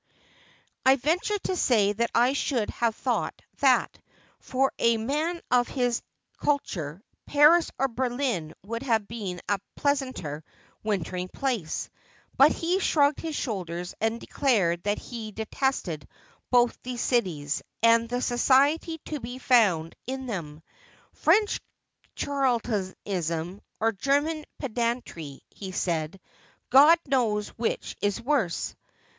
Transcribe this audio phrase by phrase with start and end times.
[0.87, 3.99] 'I ventured to say that I should have thought that,
[4.39, 6.01] for a man of his
[6.39, 10.43] culture, Paris or Berlin would have been a pleasanter
[10.83, 11.87] wintering place;
[12.35, 16.07] but he shrugged his shoulders and declared that he detested
[16.49, 20.63] both these cities, and the society to be found in them."
[21.23, 21.59] French
[22.15, 26.19] charlatanism or German pedantry," he said,"
[26.71, 28.75] God knows which is worse."